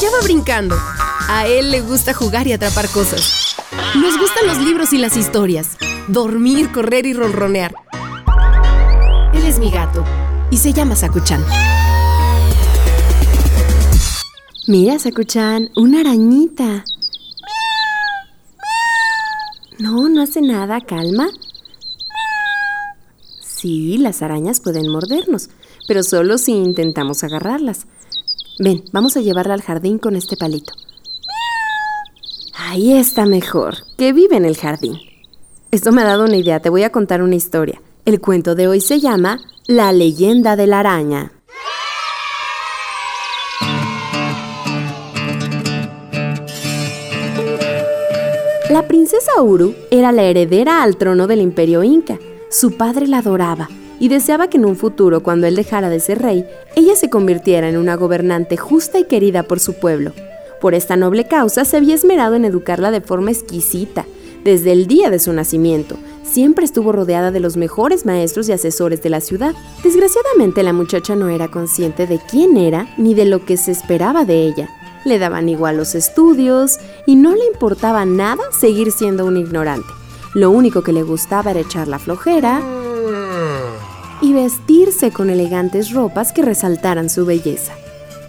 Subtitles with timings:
[0.00, 0.76] allá va brincando.
[1.28, 3.54] A él le gusta jugar y atrapar cosas.
[3.94, 5.76] Nos gustan los libros y las historias.
[6.08, 7.74] Dormir, correr y ronronear.
[9.34, 10.02] Él es mi gato
[10.50, 11.44] y se llama Sakuchan.
[14.68, 16.82] Mira, Sakuchan, una arañita.
[19.78, 21.28] No, no hace nada, calma.
[23.42, 25.50] Sí, las arañas pueden mordernos,
[25.86, 27.86] pero solo si intentamos agarrarlas.
[28.62, 30.74] Ven, vamos a llevarla al jardín con este palito.
[32.58, 34.98] Ahí está mejor, que vive en el jardín.
[35.70, 37.80] Esto me ha dado una idea, te voy a contar una historia.
[38.04, 41.32] El cuento de hoy se llama La leyenda de la araña.
[48.68, 52.18] La princesa Uru era la heredera al trono del imperio inca.
[52.50, 56.20] Su padre la adoraba y deseaba que en un futuro, cuando él dejara de ser
[56.20, 60.12] rey, ella se convirtiera en una gobernante justa y querida por su pueblo.
[60.60, 64.06] Por esta noble causa se había esmerado en educarla de forma exquisita,
[64.42, 65.96] desde el día de su nacimiento.
[66.22, 69.54] Siempre estuvo rodeada de los mejores maestros y asesores de la ciudad.
[69.82, 74.24] Desgraciadamente la muchacha no era consciente de quién era ni de lo que se esperaba
[74.24, 74.70] de ella.
[75.04, 79.88] Le daban igual los estudios y no le importaba nada seguir siendo un ignorante.
[80.34, 82.62] Lo único que le gustaba era echar la flojera
[84.32, 87.72] vestirse con elegantes ropas que resaltaran su belleza.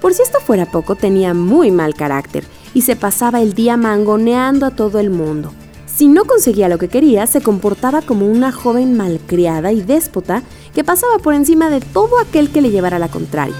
[0.00, 4.66] Por si esto fuera poco, tenía muy mal carácter y se pasaba el día mangoneando
[4.66, 5.52] a todo el mundo.
[5.86, 10.42] Si no conseguía lo que quería, se comportaba como una joven malcriada y déspota
[10.74, 13.56] que pasaba por encima de todo aquel que le llevara la contraria.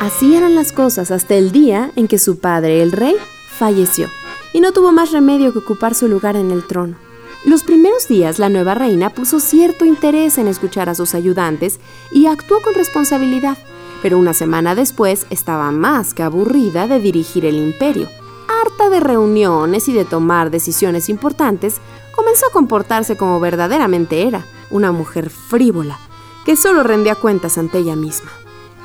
[0.00, 3.14] Así eran las cosas hasta el día en que su padre, el rey,
[3.58, 4.08] falleció
[4.52, 7.09] y no tuvo más remedio que ocupar su lugar en el trono.
[7.44, 11.80] Los primeros días la nueva reina puso cierto interés en escuchar a sus ayudantes
[12.12, 13.56] y actuó con responsabilidad,
[14.02, 18.08] pero una semana después estaba más que aburrida de dirigir el imperio.
[18.46, 21.80] Harta de reuniones y de tomar decisiones importantes,
[22.14, 25.98] comenzó a comportarse como verdaderamente era, una mujer frívola,
[26.44, 28.30] que solo rendía cuentas ante ella misma.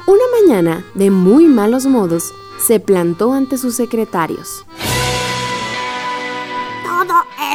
[0.08, 4.66] Una mañana, de muy malos modos, se plantó ante sus secretarios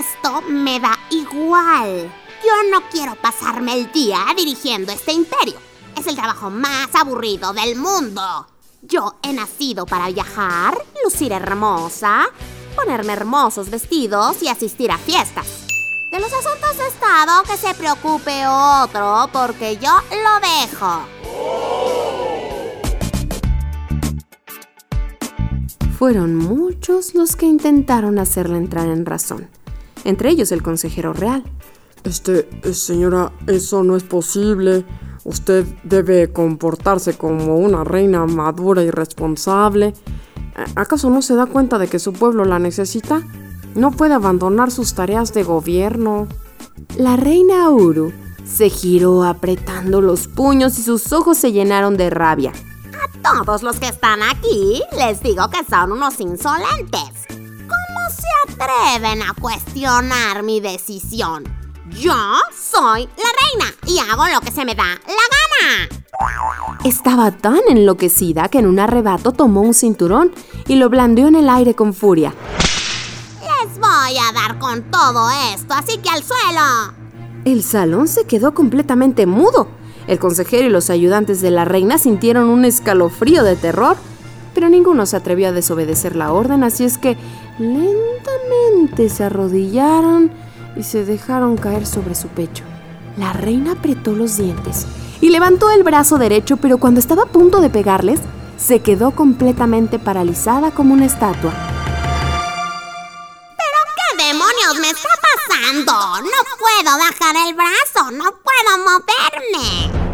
[0.00, 2.10] esto me da igual.
[2.42, 5.58] Yo no quiero pasarme el día dirigiendo este imperio.
[5.98, 8.46] Es el trabajo más aburrido del mundo.
[8.80, 12.26] Yo he nacido para viajar, lucir hermosa,
[12.74, 15.66] ponerme hermosos vestidos y asistir a fiestas.
[16.10, 21.02] De los asuntos de Estado que se preocupe otro porque yo lo dejo.
[25.98, 29.59] Fueron muchos los que intentaron hacerle entrar en razón
[30.04, 31.44] entre ellos el consejero real.
[32.04, 34.84] Este, señora, eso no es posible.
[35.24, 39.92] Usted debe comportarse como una reina madura y responsable.
[40.76, 43.22] ¿Acaso no se da cuenta de que su pueblo la necesita?
[43.74, 46.26] No puede abandonar sus tareas de gobierno.
[46.96, 48.12] La reina Uru
[48.44, 52.52] se giró apretando los puños y sus ojos se llenaron de rabia.
[53.22, 57.19] A todos los que están aquí les digo que son unos insolentes
[58.48, 61.44] atreven a cuestionar mi decisión?
[61.90, 62.14] Yo
[62.56, 65.24] soy la reina y hago lo que se me da la
[65.66, 65.88] gana.
[66.84, 70.32] Estaba tan enloquecida que en un arrebato tomó un cinturón
[70.68, 72.32] y lo blandeó en el aire con furia.
[73.40, 76.94] Les voy a dar con todo esto, así que al suelo.
[77.44, 79.68] El salón se quedó completamente mudo.
[80.06, 83.96] El consejero y los ayudantes de la reina sintieron un escalofrío de terror
[84.54, 87.16] pero ninguno se atrevió a desobedecer la orden, así es que
[87.58, 90.30] lentamente se arrodillaron
[90.76, 92.64] y se dejaron caer sobre su pecho.
[93.16, 94.86] La reina apretó los dientes
[95.20, 98.20] y levantó el brazo derecho, pero cuando estaba a punto de pegarles,
[98.56, 101.52] se quedó completamente paralizada como una estatua.
[103.56, 105.92] ¿Pero qué demonios me está pasando?
[106.22, 110.09] No puedo bajar el brazo, no puedo moverme.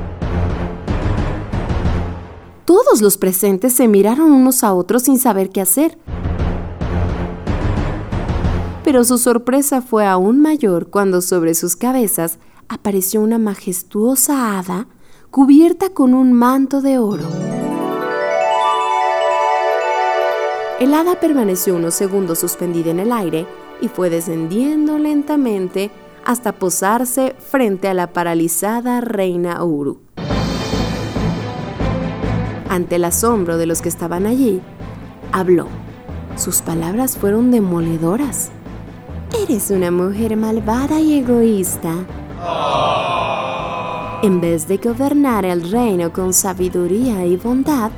[2.87, 5.99] Todos los presentes se miraron unos a otros sin saber qué hacer.
[8.85, 12.39] Pero su sorpresa fue aún mayor cuando sobre sus cabezas
[12.69, 14.87] apareció una majestuosa hada
[15.33, 17.25] cubierta con un manto de oro.
[20.79, 23.49] El hada permaneció unos segundos suspendida en el aire
[23.81, 25.91] y fue descendiendo lentamente
[26.25, 30.06] hasta posarse frente a la paralizada reina Uru.
[32.77, 34.61] Ante el asombro de los que estaban allí,
[35.33, 35.67] habló.
[36.37, 38.51] Sus palabras fueron demoledoras.
[39.43, 41.95] Eres una mujer malvada y egoísta.
[44.23, 47.93] En vez de gobernar el reino con sabiduría y bondad,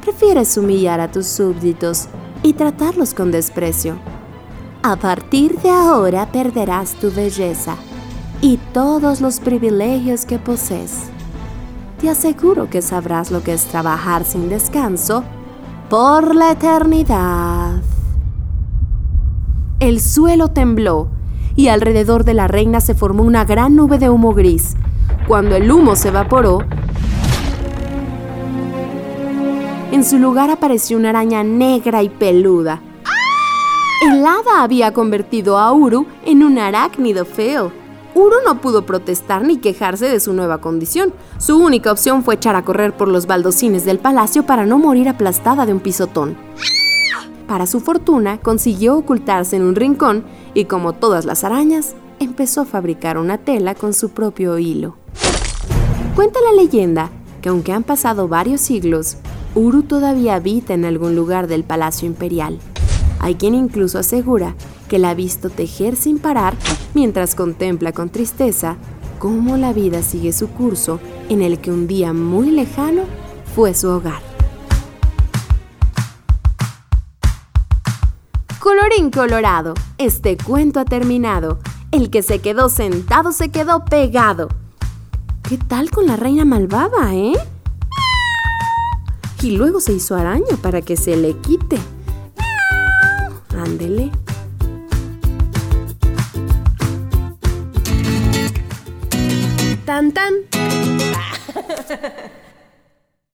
[0.00, 2.08] prefieres humillar a tus súbditos
[2.42, 3.96] y tratarlos con desprecio.
[4.82, 7.76] A partir de ahora perderás tu belleza
[8.40, 11.13] y todos los privilegios que posees.
[12.04, 15.24] Te aseguro que sabrás lo que es trabajar sin descanso
[15.88, 17.80] por la eternidad.
[19.80, 21.08] El suelo tembló
[21.56, 24.76] y alrededor de la reina se formó una gran nube de humo gris.
[25.26, 26.58] Cuando el humo se evaporó,
[29.90, 32.82] en su lugar apareció una araña negra y peluda.
[34.06, 37.72] El hada había convertido a Uru en un arácnido feo.
[38.14, 41.12] Uru no pudo protestar ni quejarse de su nueva condición.
[41.38, 45.08] Su única opción fue echar a correr por los baldocines del palacio para no morir
[45.08, 46.36] aplastada de un pisotón.
[47.48, 50.24] Para su fortuna, consiguió ocultarse en un rincón
[50.54, 54.96] y, como todas las arañas, empezó a fabricar una tela con su propio hilo.
[56.14, 57.10] Cuenta la leyenda
[57.42, 59.16] que aunque han pasado varios siglos,
[59.56, 62.58] Uru todavía habita en algún lugar del Palacio Imperial.
[63.18, 64.54] Hay quien incluso asegura
[64.88, 66.56] que la ha visto tejer sin parar
[66.94, 68.76] mientras contempla con tristeza
[69.18, 73.02] cómo la vida sigue su curso en el que un día muy lejano
[73.54, 74.20] fue su hogar.
[78.60, 81.58] Colorín colorado, este cuento ha terminado.
[81.90, 84.48] El que se quedó sentado se quedó pegado.
[85.48, 87.34] ¿Qué tal con la reina malvada, eh?
[89.42, 91.78] Y luego se hizo araña para que se le quite.
[93.54, 94.10] Ándele.
[99.94, 100.34] Tan tan.